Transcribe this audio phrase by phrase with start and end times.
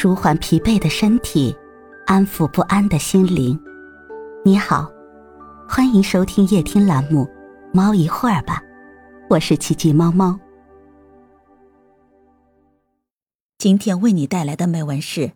[0.00, 1.52] 舒缓疲惫的身体，
[2.06, 3.58] 安抚不安的心灵。
[4.44, 4.88] 你好，
[5.68, 7.24] 欢迎收听夜听栏目
[7.74, 8.62] 《猫一会儿吧》，
[9.28, 10.38] 我是奇迹猫猫。
[13.58, 15.32] 今天为你带来的美文是：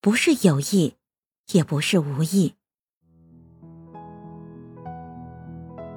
[0.00, 0.94] 不是有意，
[1.52, 2.54] 也不是无意。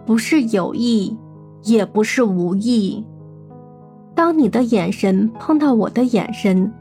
[0.06, 1.18] 不是有意，
[1.64, 3.04] 也不是无意。
[4.14, 6.72] 当你的眼神碰到我的眼神。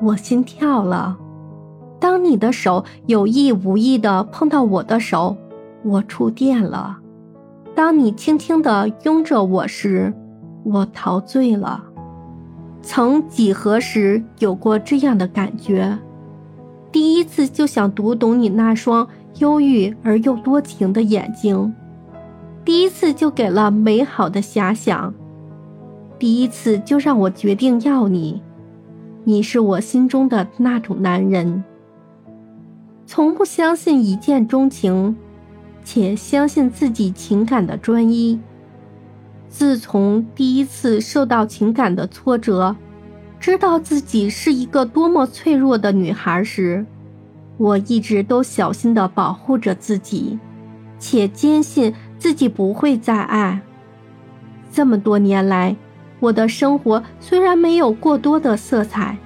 [0.00, 1.16] 我心跳了。
[2.00, 5.36] 当你的手有意无意的碰到我的手，
[5.82, 6.98] 我触电了。
[7.74, 10.14] 当你轻轻的拥着我时，
[10.64, 11.84] 我陶醉了。
[12.82, 15.98] 曾几何时有过这样的感觉？
[16.90, 19.06] 第一次就想读懂你那双
[19.38, 21.74] 忧郁而又多情的眼睛，
[22.64, 25.12] 第一次就给了美好的遐想，
[26.18, 28.42] 第一次就让我决定要你。
[29.28, 31.62] 你是我心中的那种男人，
[33.04, 35.14] 从不相信一见钟情，
[35.84, 38.40] 且相信自己情感的专一。
[39.46, 42.74] 自从第一次受到情感的挫折，
[43.38, 46.86] 知道自己是一个多么脆弱的女孩时，
[47.58, 50.38] 我一直都小心地保护着自己，
[50.98, 53.60] 且坚信自己不会再爱。
[54.72, 55.76] 这么多年来。
[56.20, 59.16] 我的生活虽然没有过多的色彩，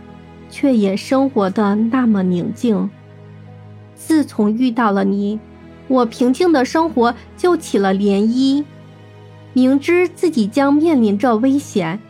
[0.50, 2.90] 却也生活的那么宁静。
[3.94, 5.38] 自从遇到了你，
[5.88, 8.64] 我平静的生活就起了涟漪。
[9.54, 12.00] 明知自己将面临着危险，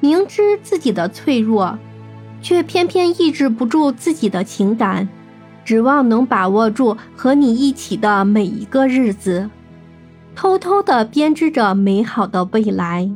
[0.00, 1.78] 明知自己的脆弱，
[2.42, 5.08] 却偏偏抑制不住自己的情感，
[5.64, 9.48] 指望能把握住和你一起的每一个日子，
[10.34, 13.10] 偷偷的编织着美好的未来。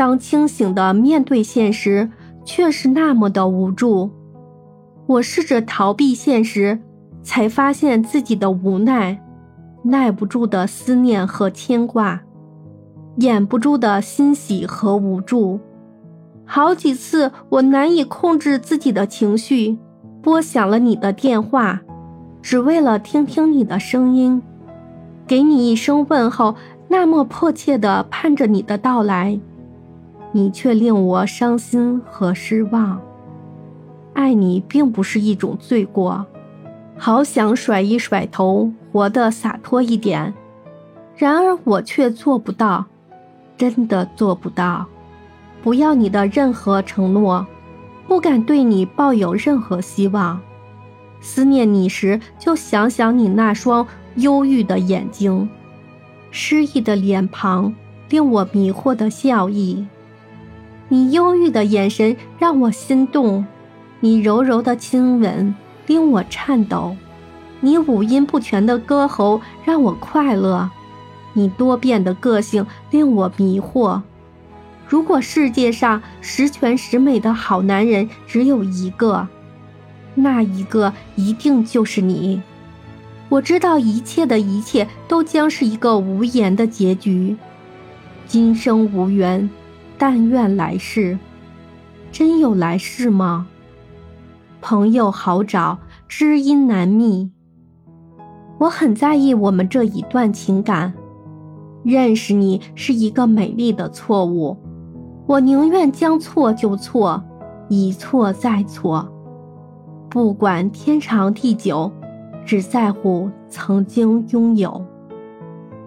[0.00, 2.10] 当清醒的面对现实，
[2.42, 4.08] 却是那么的无助。
[5.06, 6.80] 我试着逃避现实，
[7.22, 9.20] 才发现自己的无奈，
[9.82, 12.22] 耐不住的思念和牵挂，
[13.16, 15.60] 掩不住的欣喜和无助。
[16.46, 19.76] 好几次，我难以控制自己的情绪，
[20.22, 21.82] 拨响了你的电话，
[22.40, 24.40] 只为了听听你的声音，
[25.26, 26.54] 给你一声问候，
[26.88, 29.38] 那么迫切的盼着你的到来。
[30.32, 33.00] 你却令我伤心和失望。
[34.12, 36.26] 爱你并不是一种罪过，
[36.96, 40.34] 好想甩一甩头，活得洒脱一点。
[41.16, 42.84] 然而我却做不到，
[43.56, 44.86] 真的做不到。
[45.62, 47.46] 不要你的任何承诺，
[48.08, 50.40] 不敢对你抱有任何希望。
[51.20, 53.86] 思念你时，就想想你那双
[54.16, 55.48] 忧郁的眼睛，
[56.30, 57.74] 失意的脸庞，
[58.08, 59.86] 令我迷惑的笑意。
[60.92, 63.46] 你忧郁的眼神让我心动，
[64.00, 65.54] 你柔柔的亲吻
[65.86, 66.96] 令我颤抖，
[67.60, 70.68] 你五音不全的歌喉让我快乐，
[71.32, 74.02] 你多变的个性令我迷惑。
[74.88, 79.28] 如果世界上十全十美的好男人只有一个，
[80.16, 82.42] 那一个一定就是你。
[83.28, 87.36] 我知道一切的一切都将是一个无言的结局，
[88.26, 89.48] 今生无缘。
[90.02, 91.18] 但愿来世，
[92.10, 93.46] 真有来世吗？
[94.62, 95.78] 朋友好找，
[96.08, 97.30] 知音难觅。
[98.58, 100.94] 我很在意我们这一段情感。
[101.84, 104.56] 认识你是一个美丽的错误，
[105.26, 107.22] 我宁愿将错就错，
[107.68, 109.06] 一错再错，
[110.08, 111.92] 不管天长地久，
[112.46, 114.82] 只在乎曾经拥有。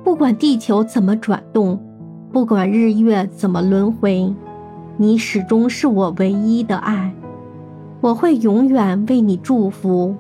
[0.04, 1.82] 不管地球怎么转动。
[2.34, 4.34] 不管日月怎么轮回，
[4.98, 7.14] 你始终是我唯一的爱，
[8.02, 10.16] 我会永远为你祝福。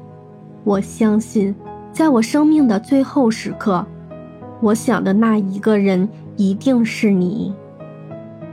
[0.63, 1.56] 我相信，
[1.91, 3.84] 在我生命的最后时刻，
[4.62, 6.07] 我想的那一个人
[6.38, 7.51] 一定是你。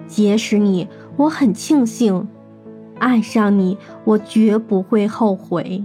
[0.07, 0.89] 结识你，
[1.19, 2.27] 我很庆幸；
[2.99, 5.85] 爱上你，我绝不会后悔。